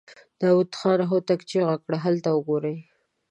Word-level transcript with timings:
داوود 0.41 0.71
خان 0.79 0.99
هوتک 1.11 1.39
چيغه 1.49 1.75
کړه! 1.83 1.97
هلته 2.05 2.29
وګورئ! 2.33 2.77